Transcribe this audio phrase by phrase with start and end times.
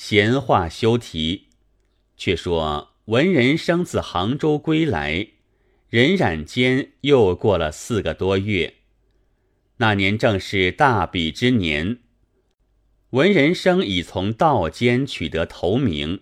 [0.00, 1.48] 闲话休提，
[2.16, 5.30] 却说文人生自杭州归来，
[5.90, 8.74] 荏苒间又过了四个多月。
[9.78, 11.98] 那年正是大比之年，
[13.10, 16.20] 文人生已从道监取得头名。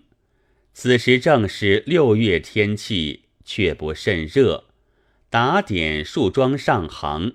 [0.72, 4.64] 此时正是六月天气，却不甚热，
[5.28, 7.34] 打点束装上行。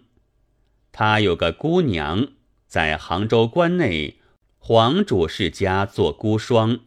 [0.92, 2.30] 他有个姑娘，
[2.66, 4.18] 在杭州关内
[4.64, 6.82] 黄主世家做孤孀，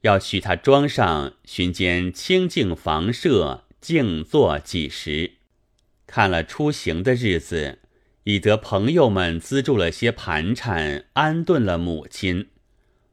[0.00, 5.34] 要许他庄上寻间清净房舍，静坐几时。
[6.08, 7.78] 看了出行的日子。
[8.24, 12.50] 已得朋友们资助了些盘缠，安顿了母亲，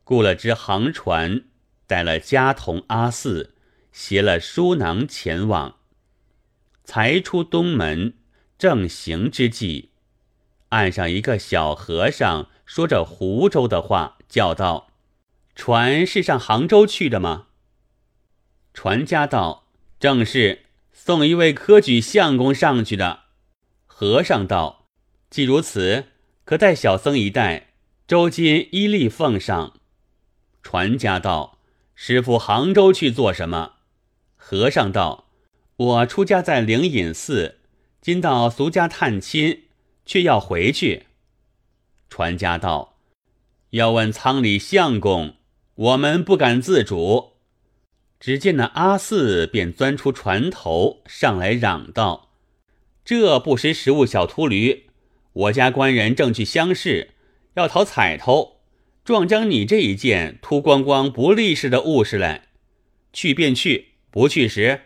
[0.04, 1.45] 雇了只航船，
[1.88, 3.56] 带了家童阿四，
[3.92, 5.78] 携了书囊前往。
[6.84, 8.14] 才出东门，
[8.59, 9.90] 正行之际，
[10.70, 14.91] 岸上一个小和尚说着湖州的话，叫道
[15.55, 17.48] ：“船是上杭州去的吗？”
[18.76, 19.66] 船家道
[20.00, 23.22] ：“正是，送一位科举相公上去的。”
[23.88, 24.86] 和尚道。
[25.31, 26.09] 既如此，
[26.45, 27.70] 可带小僧一带，
[28.08, 29.73] 周金依例奉上。
[30.62, 31.58] 船家道
[31.95, 33.78] ：“师傅杭州去做什么？”
[34.38, 35.25] 和尚道
[35.75, 37.58] ：“我出家在灵隐寺，
[38.00, 39.64] 今到俗家探亲，
[40.06, 41.08] 却要回去。”
[42.10, 42.98] 传家道
[43.72, 45.36] ：“要问仓里相公，
[45.76, 47.34] 我们不敢自主。”
[48.20, 52.32] 只见那阿四便钻出船头上来嚷道
[53.06, 54.88] ：“这不识时务小秃驴！”
[55.32, 57.12] 我家官人正去乡试，
[57.54, 58.58] 要讨彩头，
[59.06, 62.48] 撞将你这一件秃光光不利事的物事来。
[63.14, 64.82] 去便去，不去时，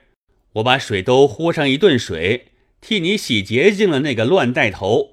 [0.54, 2.52] 我把水都呼上一顿水，
[2.82, 5.13] 替你洗洁净了那个乱带头。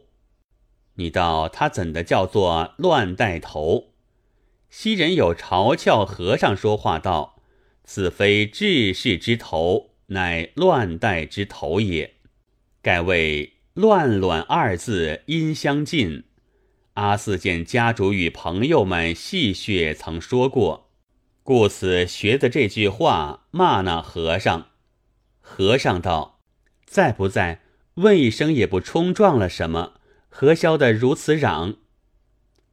[0.94, 3.92] 你道他怎的叫做乱带头？
[4.68, 7.36] 昔人有嘲诮和尚说话道
[7.84, 12.14] ：“此非治世之头，乃乱带之头也。”
[12.82, 13.54] 盖谓。
[13.74, 16.24] 乱卵二字音相近，
[16.94, 20.90] 阿四见家主与朋友们戏谑曾说过，
[21.44, 24.66] 故此学的这句话骂那和尚。
[25.40, 26.40] 和尚道
[26.84, 27.60] ：“在不在？
[27.94, 29.99] 问一声也不冲撞了什么？
[30.30, 31.76] 何消得如此嚷？”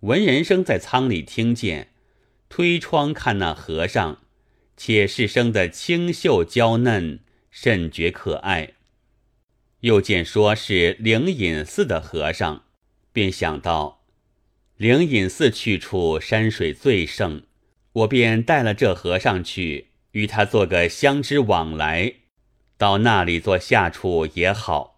[0.02, 1.90] 文人生在舱里听见，
[2.48, 4.20] 推窗看那和尚，
[4.78, 7.20] 且是生的清秀娇嫩，
[7.52, 8.74] 甚觉可爱。
[9.82, 12.64] 又见说是灵隐寺的和尚，
[13.12, 14.04] 便想到
[14.78, 17.44] 灵隐寺去处山水最盛，
[17.94, 22.14] 我便带了这和尚去，与他做个相知往来，
[22.78, 24.97] 到那里做下处也好。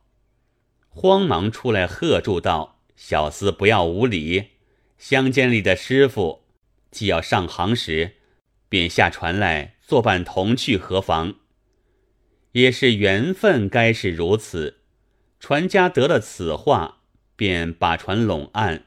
[0.90, 4.50] 慌忙出来喝住道：“小厮不要无礼！
[4.98, 6.44] 乡间里的师傅，
[6.92, 8.16] 既要上行时，
[8.68, 11.36] 便下船来作伴同去，何妨？”
[12.54, 14.80] 也是缘分，该是如此。
[15.40, 17.04] 船家得了此话，
[17.36, 18.86] 便把船拢岸。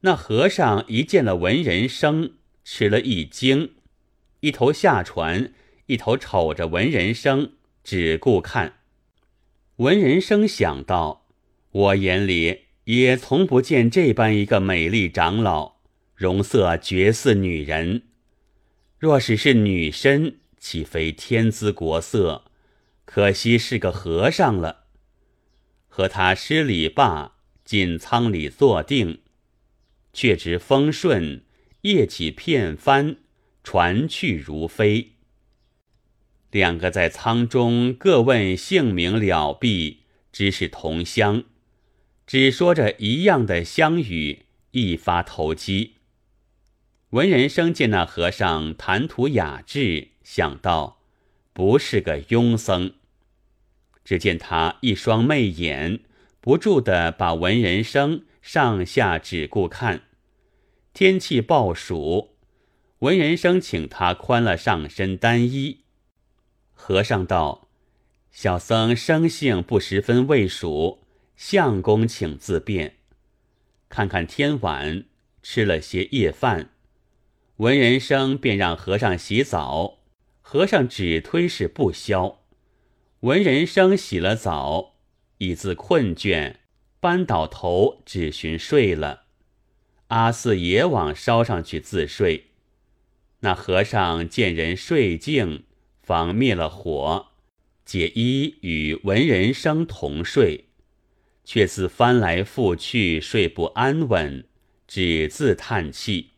[0.00, 2.34] 那和尚一见了文人生，
[2.64, 3.74] 吃了一惊，
[4.40, 5.54] 一头下船，
[5.86, 7.52] 一头瞅着文人生，
[7.84, 8.79] 只顾看。
[9.80, 11.26] 文人生想到：
[11.70, 15.76] 我眼里也从不见这般一个美丽长老，
[16.14, 18.02] 容色绝似女人。
[18.98, 22.44] 若是是女身，岂非天姿国色？
[23.06, 24.84] 可惜是个和尚了。
[25.88, 29.22] 和他施礼罢，进舱里坐定，
[30.12, 31.42] 却只风顺，
[31.80, 33.16] 夜起片帆，
[33.64, 35.12] 船去如飞。
[36.50, 40.00] 两个在舱中各问姓名了毕，
[40.32, 41.44] 知是同乡，
[42.26, 45.94] 只说着一样的乡语，一发投机。
[47.10, 51.00] 文人生见那和尚谈吐雅致，想到
[51.52, 52.94] 不是个庸僧。
[54.04, 56.00] 只见他一双媚眼，
[56.40, 60.02] 不住的把文人生上下只顾看。
[60.92, 62.30] 天气暴暑，
[63.00, 65.82] 文人生请他宽了上身单衣。
[66.90, 67.68] 和尚道
[68.32, 71.04] ：“小僧生性不十分畏暑，
[71.36, 72.96] 相公请自便。”
[73.88, 75.04] 看看天晚，
[75.40, 76.70] 吃了些夜饭，
[77.58, 80.00] 文人生便让和尚洗澡，
[80.40, 82.40] 和尚只推是不消。
[83.20, 84.96] 文人生洗了澡，
[85.38, 86.56] 已自困倦，
[86.98, 89.26] 扳倒头，只寻睡了。
[90.08, 92.46] 阿四也往烧上去自睡。
[93.42, 95.62] 那和尚见人睡静，
[96.10, 97.28] 方灭了火，
[97.84, 100.64] 解衣与文人生同睡，
[101.44, 104.44] 却自翻来覆去睡不安稳，
[104.88, 106.30] 只自叹气。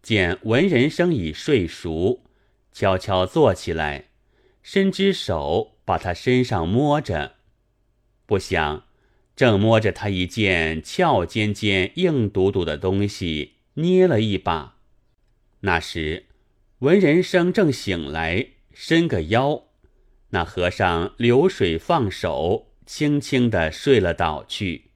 [0.00, 2.24] 见文人生已睡熟，
[2.72, 4.06] 悄悄坐起来，
[4.62, 7.34] 伸只手把他身上摸着，
[8.24, 8.86] 不想
[9.36, 14.78] 正摸着他一件翘尖尖、硬嘟嘟的东西，捏了一把。
[15.60, 16.24] 那时
[16.80, 19.64] 文人生正醒来，伸个腰，
[20.30, 22.68] 那和尚流水放手。
[22.86, 24.90] 轻轻地睡了倒去，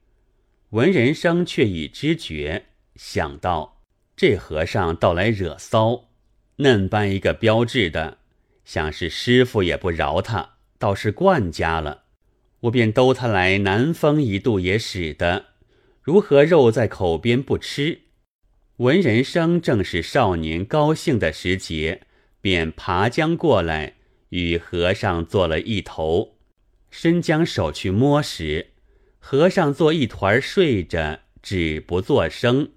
[0.71, 2.65] 文人生却已知觉，
[2.95, 3.83] 想到
[4.17, 6.09] 这和尚倒来惹骚，
[6.57, 8.17] 嫩般一个标致的，
[8.65, 12.05] 想是师傅也不饶他，倒是惯家了，
[12.61, 15.45] 我便兜他来南风一度也使得，
[16.01, 18.01] 如何肉在口边不吃？
[18.77, 22.01] 文人生正是少年高兴的时节，
[22.41, 23.93] 便爬将过来，
[24.29, 26.35] 与和尚做了一头。
[26.91, 28.71] 伸将手去摸时，
[29.17, 32.71] 和尚做一团睡着，只不作声。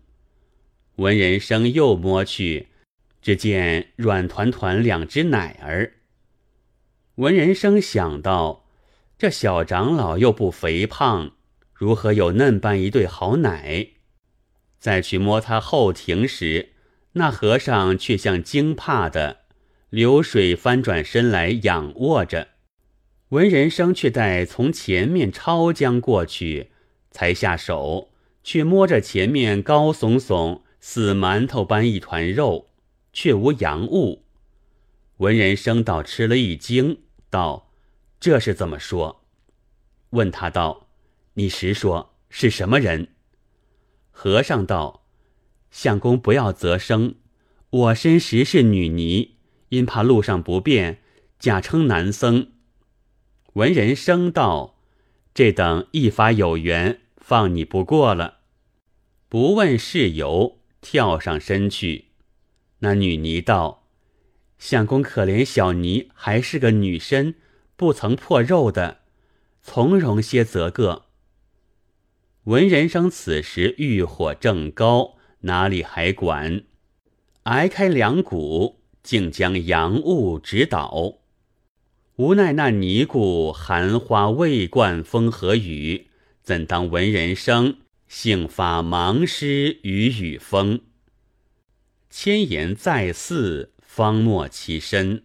[0.96, 2.68] 文人生又摸去，
[3.20, 5.94] 只见软团团两只奶儿。
[7.16, 8.66] 文人生想到，
[9.18, 11.32] 这小长老又不肥胖，
[11.74, 13.88] 如何有嫩般一对好奶？
[14.78, 16.70] 再去摸他后庭时，
[17.12, 19.40] 那和尚却像惊怕的，
[19.90, 22.48] 流水翻转身来仰卧着。
[23.30, 26.70] 文人生却待从前面抄将过去，
[27.10, 28.10] 才下手，
[28.42, 32.70] 却摸着前面高耸耸似馒头般一团肉，
[33.12, 34.24] 却无洋物。
[35.18, 37.72] 文人生倒吃了一惊，道
[38.20, 39.24] ：“这是怎么说？”
[40.10, 40.88] 问他道
[41.34, 43.08] ：“你实说是什么人？”
[44.20, 45.04] 和尚道
[45.70, 47.14] ：“相公不要责生，
[47.70, 49.36] 我身实是女尼，
[49.68, 51.00] 因怕路上不便，
[51.38, 52.48] 假称男僧。”
[53.54, 54.80] 文人生道
[55.32, 58.38] ：“这等一法有缘，放你不过了。”
[59.30, 62.06] 不问事由，跳上身去。
[62.80, 63.86] 那女尼道
[64.58, 67.36] ：“相公可怜小尼还是个女身，
[67.76, 69.02] 不曾破肉的，
[69.62, 71.04] 从容些则个。”
[72.48, 76.62] 文人生此时欲火正高，哪里还管？
[77.42, 81.18] 挨开两股，竟将洋物直倒。
[82.16, 86.06] 无奈那尼姑含花未灌风和雨，
[86.42, 90.80] 怎当文人生幸发芒湿雨雨风？
[92.08, 95.24] 千言再四，方没其身。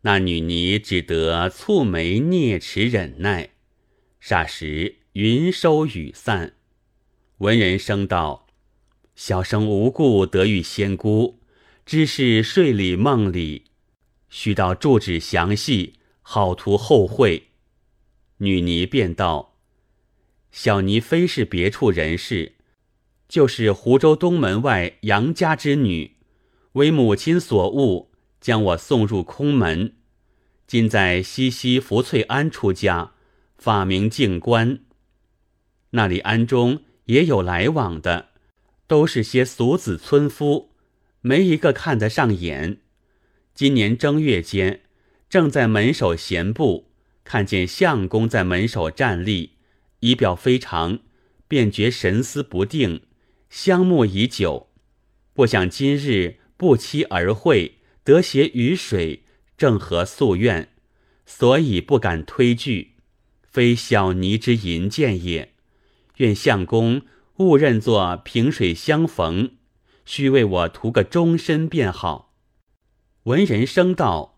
[0.00, 3.50] 那女尼只得蹙眉啮齿忍耐。
[4.20, 6.54] 霎时云收雨散。
[7.38, 8.46] 文人声道
[9.16, 11.40] ：“小生无故得遇仙姑，
[11.84, 13.64] 只是睡里梦里，
[14.28, 17.48] 须到住址详细。”好图后会，
[18.36, 19.56] 女尼便道
[20.52, 22.54] ：“小尼非是别处人士，
[23.28, 26.18] 就是湖州东门外杨家之女，
[26.74, 29.96] 为母亲所误，将我送入空门。
[30.68, 33.14] 今在西溪福翠庵出家，
[33.58, 34.78] 法名静观。
[35.90, 38.30] 那里庵中也有来往的，
[38.86, 40.70] 都是些俗子村夫，
[41.20, 42.78] 没一个看得上眼。
[43.54, 44.82] 今年正月间。”
[45.30, 46.90] 正在门首闲步，
[47.22, 49.52] 看见相公在门首站立，
[50.00, 50.98] 仪表非常，
[51.46, 53.02] 便觉神思不定，
[53.48, 54.70] 相慕已久，
[55.32, 59.22] 不想今日不期而会，得携雨水，
[59.56, 60.68] 正合夙愿，
[61.24, 62.94] 所以不敢推拒，
[63.44, 65.52] 非小尼之淫见也。
[66.20, 67.00] 愿相公
[67.38, 69.52] 勿认作萍水相逢，
[70.04, 72.34] 须为我图个终身便好。
[73.24, 74.36] 闻人生道。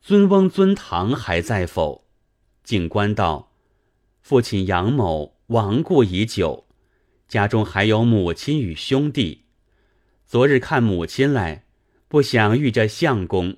[0.00, 2.06] 尊翁尊堂还在否？
[2.62, 3.50] 警官道
[4.22, 6.68] ：“父亲杨某亡故已久，
[7.26, 9.46] 家中还有母亲与兄弟。
[10.24, 11.64] 昨日看母亲来，
[12.06, 13.56] 不想遇着相公。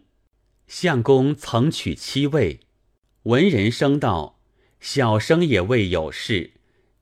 [0.66, 2.60] 相公曾娶妻位。”
[3.24, 4.40] 闻人生道
[4.80, 6.52] ：“小生也未有事，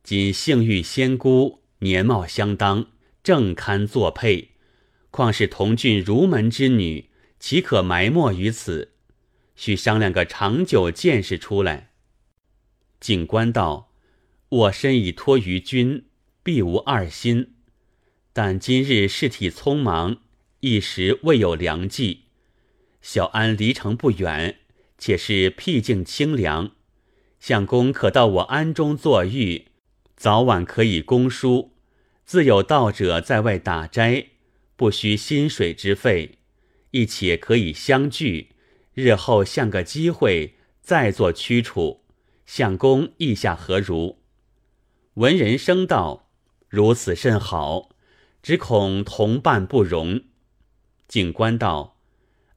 [0.06, 2.86] 仅幸遇仙姑，年貌相当，
[3.24, 4.52] 正堪作配。
[5.10, 7.10] 况是同郡儒门之女，
[7.40, 8.92] 岂可埋没于此？”
[9.56, 11.90] 需商量个长久见识出来。
[13.00, 13.90] 警官道
[14.48, 16.04] ：“我身已托于君，
[16.44, 17.56] 必无二心。
[18.32, 20.18] 但今日事体匆忙，
[20.60, 22.26] 一时未有良计。
[23.02, 24.58] 小安离城不远，
[24.98, 26.70] 且是僻静清凉。
[27.40, 29.66] 相公可到我庵中坐浴，
[30.16, 31.72] 早晚可以供书。
[32.24, 34.26] 自有道者在外打斋，
[34.74, 36.38] 不需薪水之费，
[36.90, 38.50] 亦且可以相聚。”
[38.94, 42.06] 日后相个机会再做驱处，
[42.46, 44.16] 相公意下何如？
[45.14, 46.30] 闻人生道
[46.70, 47.90] ：“如此甚好，
[48.42, 50.22] 只恐同伴不容。”
[51.06, 51.98] 警官道：“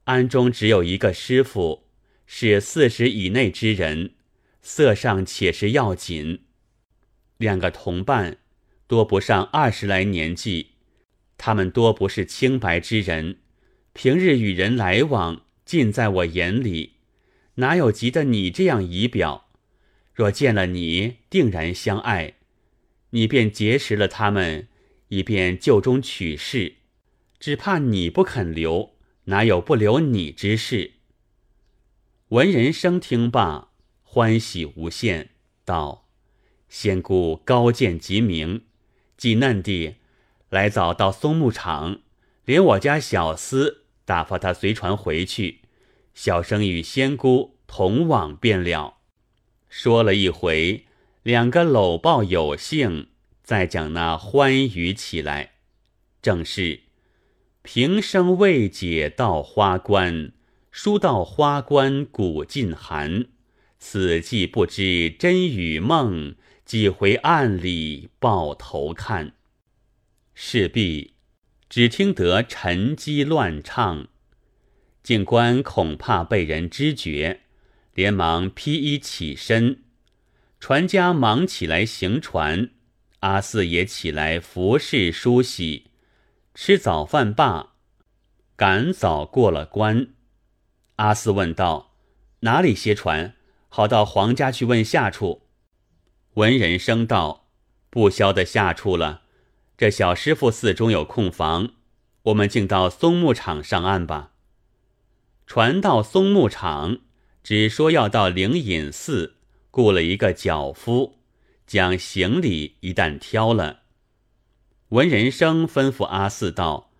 [0.04, 1.86] 庵中只有一个师傅，
[2.24, 4.14] 是四十以内之人，
[4.62, 6.44] 色上且是要紧。
[7.40, 8.36] 两个同伴，
[8.86, 10.72] 多不上二十来年纪，
[11.38, 13.38] 他们多不是清白之人，
[13.94, 16.96] 平日与人来往，尽在我眼里，
[17.54, 19.48] 哪有急得你这样仪表？
[20.12, 22.34] 若见了你，定然相爱。
[23.12, 24.68] 你便结识了他们，
[25.08, 26.74] 以便就中取势。”
[27.40, 30.92] 只怕你不肯留，哪有不留你之事？
[32.28, 33.70] 文人生听罢，
[34.02, 35.30] 欢喜无限，
[35.64, 35.99] 道
[36.70, 38.62] ：“仙姑高见极明，
[39.16, 39.96] 济嫩地
[40.48, 42.00] 来早到松木场，
[42.46, 45.60] 连我家小厮打发他随船回去，
[46.14, 48.98] 小生与仙姑同往便了。”
[49.68, 50.86] 说了一回，
[51.22, 53.08] 两个搂抱有幸，
[53.42, 55.54] 再讲那欢愉起来，
[56.22, 56.80] 正是。
[57.62, 60.32] 平生未解到花关，
[60.70, 63.26] 书到花关古尽寒。
[63.78, 66.34] 此际不知真与梦，
[66.70, 69.32] 几回暗里抱头看。
[70.34, 71.14] 势必，
[71.68, 74.06] 只听得沉积乱唱。
[75.02, 77.40] 警官恐怕被人知觉，
[77.92, 79.82] 连忙披衣起身。
[80.60, 82.70] 船家忙起来行船，
[83.18, 85.90] 阿四也起来服侍梳洗。
[86.54, 87.72] 吃早饭罢，
[88.54, 90.10] 赶早过了关。
[90.94, 91.96] 阿四问道
[92.46, 93.34] ：“哪里歇船？
[93.68, 95.42] 好到皇家去问下处。”
[96.34, 97.48] 文人生道
[97.90, 99.22] ：“不消得下处了。
[99.76, 101.70] 这小师傅寺中有空房，
[102.24, 104.32] 我们竟到松木场上岸吧。”
[105.46, 106.98] 船到松木场，
[107.42, 109.38] 只说要到灵隐寺
[109.72, 111.18] 雇了一个脚夫，
[111.66, 113.80] 将行李一旦挑了。
[114.90, 116.92] 文人生吩咐阿四道：“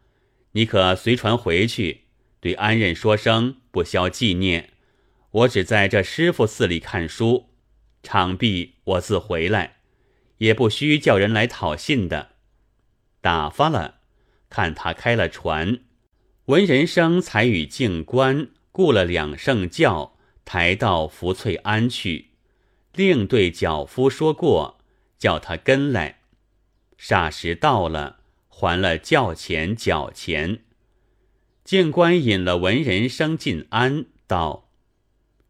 [0.53, 2.07] 你可随船回去，
[2.41, 4.71] 对安任说声不消纪念。
[5.31, 7.50] 我只在这师傅寺里看书，
[8.03, 9.77] 场毕我自回来，
[10.39, 12.31] 也不需叫人来讨信的。”
[13.21, 14.01] 打发了，
[14.49, 15.81] 看他开了船，
[16.47, 22.31] 文人生才与静观雇了两圣轿，抬到福翠庵去，
[22.95, 24.79] 另对脚夫说过，
[25.19, 26.21] 叫他跟来。
[26.99, 30.65] 霎时到了，还了轿钱脚钱。
[31.63, 34.70] 静观引了文人生进安，道：“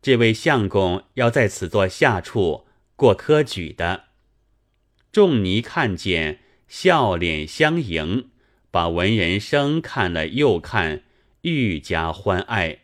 [0.03, 2.67] 这位相公要在此做下处
[2.97, 4.05] 过科举的。”
[5.13, 8.31] 众尼看见，笑脸相迎，
[8.71, 11.03] 把文人生看了又看，
[11.43, 12.79] 愈加欢爱，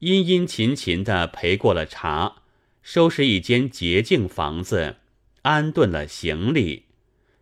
[0.00, 2.42] 殷殷勤勤的陪过了茶，
[2.82, 4.96] 收拾一间洁净房子，
[5.42, 6.86] 安顿了行李。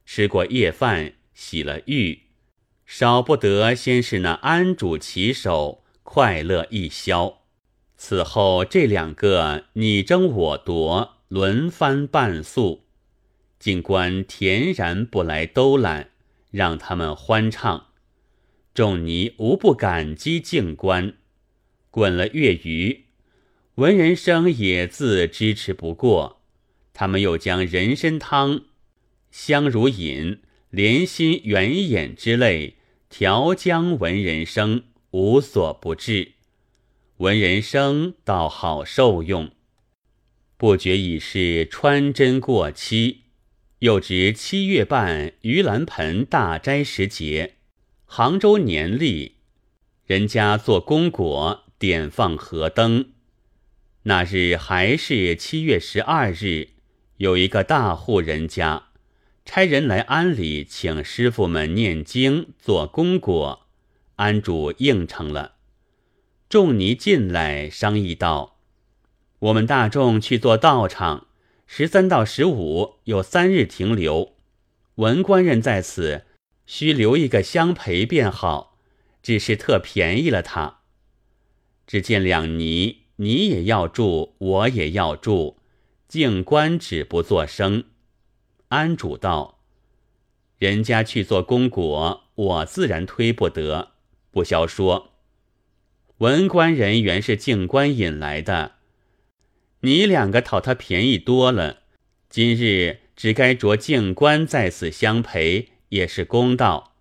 [0.04, 2.24] 吃过夜饭，洗了浴，
[2.84, 7.39] 少不得先是那安主起手，快乐一宵。
[8.02, 12.86] 此后这两个你争我夺，轮番伴宿。
[13.58, 16.08] 静观恬然不来兜揽，
[16.50, 17.88] 让他们欢唱。
[18.72, 21.12] 众尼无不感激静观。
[21.90, 23.04] 滚了月余，
[23.74, 26.40] 文人生也自支持不过，
[26.94, 28.62] 他们又将人参汤。
[29.30, 30.40] 香如饮、
[30.70, 32.76] 莲心、圆眼之类
[33.10, 36.32] 调浆，文人生无所不至。
[37.20, 39.50] 文人生倒好受用。
[40.56, 43.24] 不觉已是穿针过期，
[43.80, 47.56] 又值七月半盂兰盆大斋时节，
[48.06, 49.34] 杭州年历，
[50.06, 53.10] 人家做功果，点放河灯。
[54.04, 56.68] 那日还是七月十二日，
[57.18, 58.84] 有一个大户人家。
[59.44, 63.66] 差人来庵里请师傅们念经做功果，
[64.16, 65.56] 庵主应承了。
[66.50, 68.56] 众尼进来商议道
[69.38, 71.28] ：“我们大众去做道场，
[71.64, 74.32] 十三到十五有三日停留。
[74.96, 76.24] 文官人在此，
[76.66, 78.76] 需留一个相陪便好，
[79.22, 80.80] 只是特便宜了他。
[81.86, 85.58] 只见两尼，你也要住，我也要住，
[86.08, 87.84] 静观止不作声。”
[88.70, 89.60] 安主道
[90.58, 93.92] ：“人家去做功果，我自然推不得。
[94.32, 95.09] 不消说，
[96.20, 98.72] 文官人原是静官引来的，
[99.80, 101.78] 你两个讨他便宜多了。
[102.28, 106.92] 今日只该着静官在此相陪，也是公道。”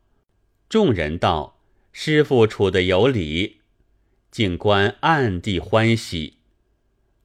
[0.69, 1.59] 众人道
[1.91, 3.57] ：“师傅处的有理。”
[4.31, 6.35] 静官暗地欢喜。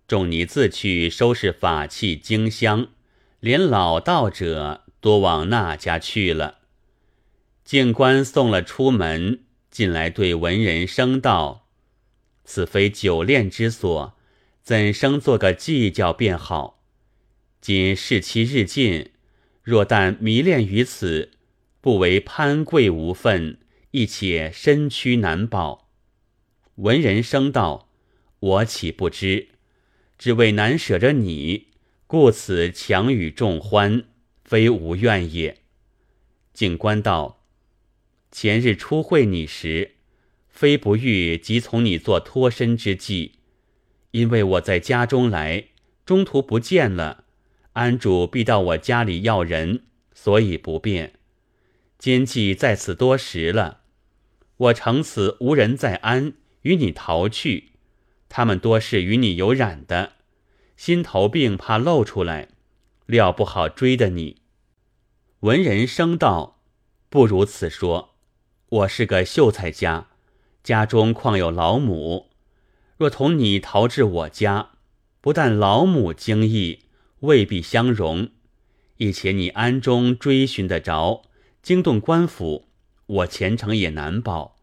[0.08, 2.88] 众尼自去收拾法器经香。
[3.38, 6.60] 连老道者多往那家去了。
[7.62, 11.63] 静官送了出门，进来对文人声道
[12.44, 14.16] ：“此非久恋之所，
[14.62, 16.82] 怎生做个计较便好？
[17.60, 19.10] 今事期日近，
[19.62, 21.30] 若但迷恋于此，
[21.80, 23.58] 不为攀贵无分，
[23.92, 25.90] 亦且身躯难保。”
[26.76, 27.88] 文人生道
[28.40, 29.48] ：“我岂不知？
[30.18, 31.68] 只为难舍着你，
[32.06, 34.04] 故此强与众欢，
[34.44, 35.58] 非无怨也。”
[36.52, 37.42] 警官道
[38.30, 39.93] ：“前日初会你时，
[40.54, 43.40] 非不欲即从你做脱身之计，
[44.12, 45.70] 因为我在家中来，
[46.06, 47.24] 中途不见了，
[47.72, 49.82] 安主必到我家里要人，
[50.14, 51.14] 所以不便。
[51.98, 53.80] 今既在此多时了，
[54.56, 57.72] 我乘此无人在安，与你逃去，
[58.28, 60.12] 他们多是与你有染的，
[60.76, 62.46] 心头病怕露出来，
[63.06, 64.42] 料不好追的你。”
[65.40, 66.60] 文人生道
[67.10, 68.14] ：“不如此说，
[68.68, 70.10] 我是个秀才家，
[70.64, 72.30] 家中况有老母。
[72.96, 74.70] 若同你逃至我家，
[75.20, 76.80] 不但老母惊异，
[77.20, 78.30] 未必相容；
[78.96, 81.22] 亦且你安中追寻得着，
[81.62, 82.66] 惊动官府，
[83.06, 84.56] 我前程也难保。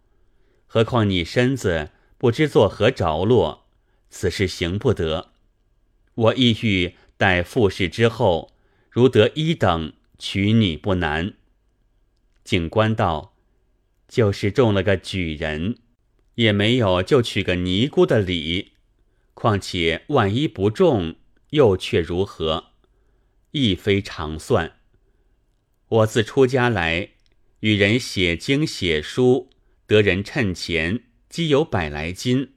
[0.67, 3.67] 何况你身子不知作何着落，
[4.09, 5.31] 此事行不得。
[6.15, 8.51] 我意欲待复试之后，
[8.89, 9.93] 如得一等。”
[10.23, 11.33] 娶你不难。
[12.43, 13.33] 警官道
[14.07, 15.79] ：“就是中了个举人，
[16.41, 18.71] 也没有就娶个尼姑的理。
[19.35, 21.15] 况且万一不中，
[21.51, 22.71] 又却如何？
[23.51, 24.73] 亦非常算。
[25.87, 27.09] 我自出家来，
[27.59, 29.51] 与人写经写书，
[29.85, 32.53] 得人趁钱，积有百来金。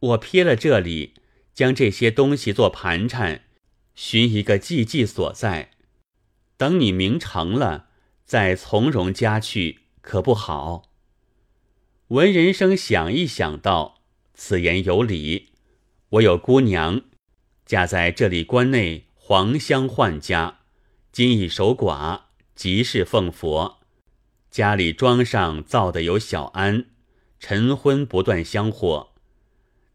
[0.00, 1.14] 我撇了这里，
[1.54, 3.44] 将这些东西做盘缠，
[3.94, 5.70] 寻一个寂寂所在。”
[6.58, 7.86] 等你名成了，
[8.24, 10.90] 再从容家去，可不好？
[12.08, 13.96] 文人生想一想，道
[14.32, 15.48] ：“此言有理。
[16.10, 17.02] 我有姑娘，
[17.64, 20.60] 嫁在这里关内黄香宦家，
[21.10, 22.20] 今已守寡，
[22.54, 23.80] 即是奉佛。
[24.52, 26.84] 家里庄上造的有小庵，
[27.40, 29.08] 晨昏不断香火。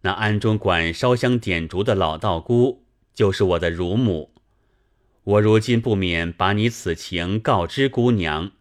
[0.01, 4.33] 那庵中管烧香点烛的老道姑，就是我的乳母。”
[5.23, 8.51] 我如今不免把你此情告知姑娘，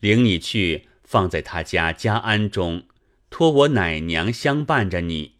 [0.00, 2.82] 领你去放在她家家庵中，
[3.30, 5.36] 托我奶娘相伴着你。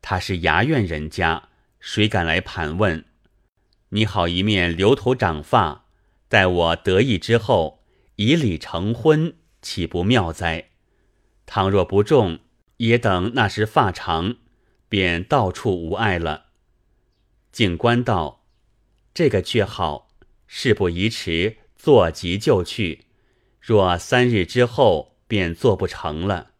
[0.00, 3.04] 她是衙院人家，谁敢来盘问？
[3.90, 5.86] 你好一面留头长发，
[6.28, 7.84] 待我得意之后，
[8.16, 10.70] 以礼成婚，岂不妙哉？
[11.46, 12.40] 倘若不中，
[12.78, 14.36] 也等那时发长，
[14.88, 16.46] 便到处无碍了。
[17.52, 18.40] 警官道。
[19.14, 20.08] 这个却好，
[20.46, 23.04] 事不宜迟，做急就去。
[23.60, 26.51] 若三日之后，便做不成了。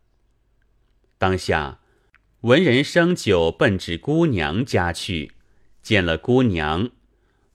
[1.22, 1.78] 当下，
[2.40, 5.30] 文人生酒奔至姑娘家去，
[5.80, 6.90] 见了姑娘，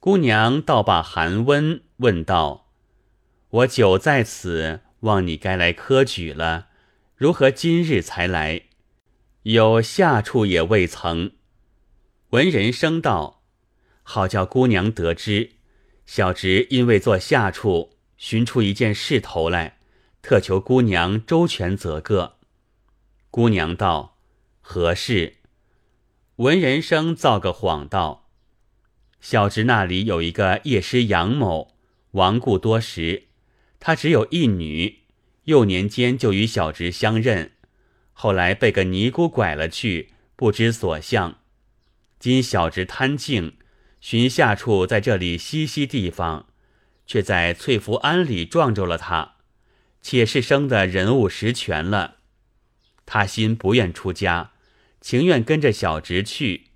[0.00, 2.70] 姑娘倒把寒温，问道
[3.60, 6.68] ：“我久在此，望你该来科举了，
[7.14, 8.62] 如何今日才来？
[9.42, 11.32] 有下处也未曾。”
[12.32, 13.42] 文人生道。
[14.02, 15.56] 好叫姑娘得知，
[16.06, 19.76] 小侄因为做下处，寻出一件事头来，
[20.22, 22.37] 特求姑娘周全则个。
[23.30, 24.18] 姑娘道
[24.60, 25.38] ：“何事？”
[26.36, 28.30] 文人生造个谎道
[29.20, 31.76] ：“小侄那里有一个叶师杨某，
[32.12, 33.24] 亡故多时，
[33.80, 35.00] 他只有一女，
[35.44, 37.52] 幼年间就与小侄相认，
[38.12, 41.38] 后来被个尼姑拐了去，不知所向。
[42.18, 43.54] 今小侄贪静。”
[44.00, 46.46] 寻下处在这里栖息地方，
[47.04, 49.38] 却在翠福庵里撞着了他，
[50.00, 52.17] 且是生的人物实全了。
[53.10, 54.52] 他心不愿出家，
[55.00, 56.66] 情愿跟着小侄去，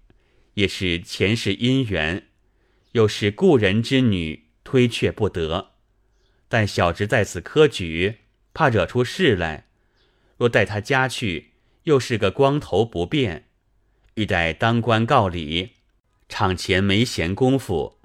[0.55, 2.29] 也是前世姻缘，
[2.93, 5.73] 又是故人之女，推却不得。
[6.49, 8.21] 但小侄在此科举，
[8.55, 9.67] 怕惹出事来，
[10.39, 13.45] 若带他家去，又是个光头不便，
[14.15, 15.73] 欲待当官告礼。
[16.31, 17.99] 场前没闲工夫，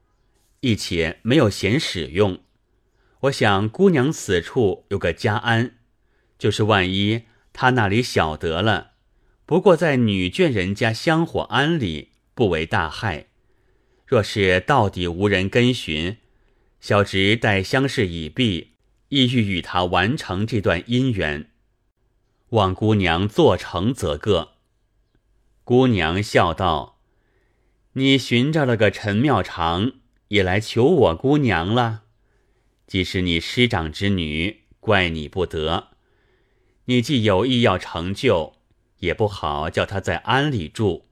[0.60, 2.42] 亦且没有闲使用。
[3.22, 5.78] 我想姑娘此处有个家安，
[6.38, 7.24] 就是万一
[7.60, 8.92] 他那里晓得了，
[9.48, 13.30] 不过在女眷人家香火庵里，不为大害。
[14.06, 16.18] 若是到底无人跟寻，
[16.80, 18.74] 小侄待相事已毕，
[19.10, 21.50] 意欲与他完成这段姻缘，
[22.50, 24.50] 望姑娘做成则个。
[25.64, 27.00] 姑娘笑道。
[27.94, 29.94] 你寻着了个陈妙长，
[30.28, 32.04] 也来求我姑娘了。
[32.86, 35.97] 既是你师长之女，怪你不得。
[36.90, 38.54] 你既有意要成就，
[39.00, 41.06] 也不好叫他在庵里住。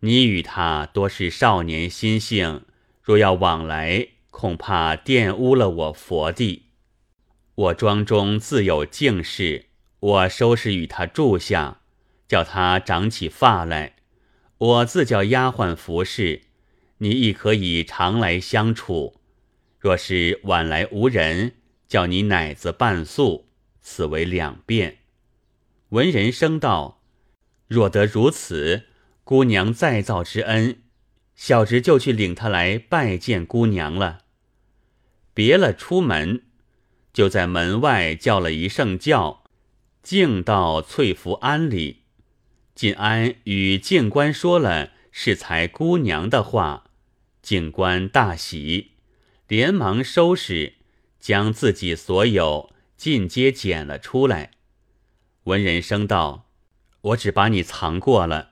[0.00, 2.64] 你与他多是少年心性，
[3.02, 6.68] 若要往来，恐怕玷污了我佛地。
[7.54, 9.66] 我庄中自有净事，
[10.00, 11.80] 我收拾与他住下，
[12.26, 13.96] 叫他长起发来，
[14.56, 16.44] 我自叫丫鬟服侍，
[16.98, 19.20] 你亦可以常来相处。
[19.78, 23.47] 若是晚来无人，叫你奶子伴宿，
[23.90, 24.98] 此为两遍。
[25.88, 27.00] 闻人生道：
[27.66, 28.84] 若得如此。
[29.24, 30.82] 姑娘再造之恩，
[31.34, 34.24] 小侄就去领他来拜见姑娘了。
[35.32, 36.42] 别了出门，
[37.14, 39.44] 就在门外叫了一声叫，
[40.02, 42.04] 径到翠福庵里。
[42.74, 46.90] 晋安与静官说了是才姑娘的话，
[47.42, 48.92] 静官大喜，
[49.46, 50.74] 连忙收拾，
[51.18, 54.50] 将自己所有尽皆捡了出来。
[55.44, 56.50] 闻人生道
[57.00, 58.50] ：“我只把你藏过了。”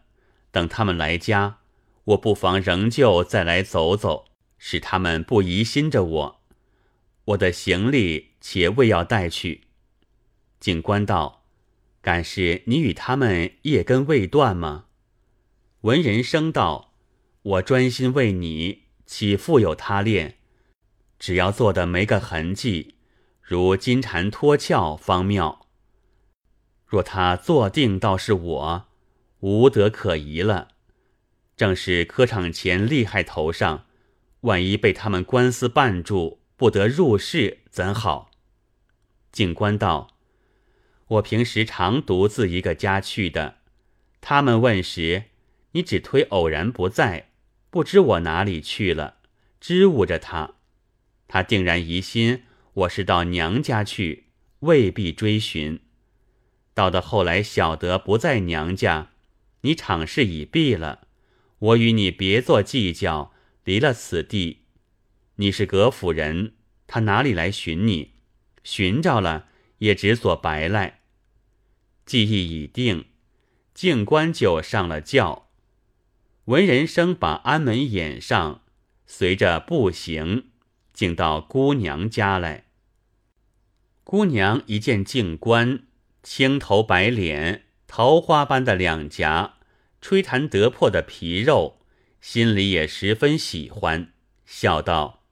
[0.52, 1.59] 等他们来家，
[2.04, 6.40] 我不妨仍旧再来走走，使他们不疑心着我。
[7.26, 9.64] 我的行李且未要带去。
[10.61, 11.44] 警官道
[12.00, 14.85] ：“敢是你与他们业根未断吗？”
[15.82, 16.94] 闻人生道
[17.42, 20.38] ：“我专心为你，岂复有他恋？
[21.18, 22.95] 只要做的没个痕迹，
[23.48, 25.68] 如金蝉脱壳方妙。
[26.85, 28.87] 若他坐定，倒是我。”
[29.38, 30.68] 无德可疑了，
[31.56, 33.87] 正是科场前厉害头上，
[34.40, 38.32] 万一被他们官司绊住，不得入室，怎好？
[39.30, 40.16] 警官道
[41.06, 43.59] ：“我平时常独自一个家去的，
[44.20, 45.24] 他们问时，
[45.72, 47.28] 你只推偶然不在，
[47.70, 49.18] 不知我哪里去了，
[49.61, 50.54] 支吾着他，
[51.28, 52.42] 他定然疑心
[52.76, 54.26] 我是到娘家去，
[54.60, 55.80] 未必追寻。
[56.74, 59.12] 到的后来晓得不在娘家。”
[59.62, 61.08] 你场事已毕了，
[61.58, 63.32] 我与你别做计较，
[63.64, 64.66] 离了此地。
[65.36, 66.52] 你是葛府人，
[66.86, 68.12] 他哪里来寻你？
[68.62, 71.00] 寻着了，也只所白赖。
[72.04, 73.06] 计议已定，
[73.74, 75.48] 静观就上了轿。
[76.44, 78.62] 文人生把安门掩上，
[79.06, 80.50] 随着步行，
[80.92, 82.65] 竟到姑娘家来。
[84.09, 85.83] 姑娘一见静观，
[86.23, 89.55] 青头白脸，桃花般的两颊。
[90.01, 91.81] 吹弹得破的皮肉，
[92.21, 94.12] 心里也十分喜欢，
[94.45, 95.25] 笑道：“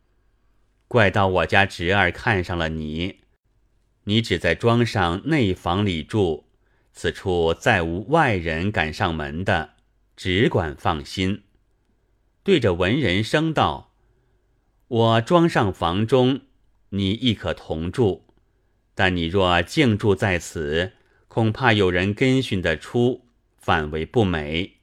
[0.89, 3.21] 怪到我家侄儿看上了你，
[4.07, 6.49] 你只在庄上内房里住，
[6.93, 9.75] 此处再无外人敢上门的，
[10.17, 11.45] 只管放心。”
[12.43, 13.93] 对着文人声道
[14.89, 16.41] ：“我庄上房中，
[16.89, 18.24] 你亦可同住，
[18.94, 20.92] 但你若静住在此，
[21.28, 23.22] 恐怕有人跟寻得出。”
[23.64, 24.74] 反为不美，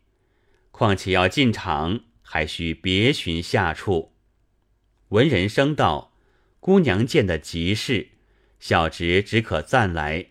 [0.72, 4.14] 况且要进场，还需别寻下处。
[5.10, 6.16] 闻人声道
[6.60, 8.08] ：“姑娘见的急事，
[8.60, 10.30] 小侄只可暂来。”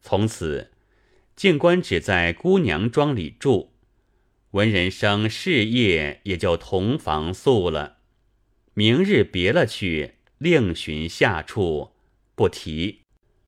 [0.00, 0.70] 从此，
[1.34, 3.72] 静官只在姑娘庄里住，
[4.52, 7.96] 闻人生事业也就同房宿了。
[8.74, 11.95] 明日别了去，另寻下处，
[12.36, 13.05] 不提。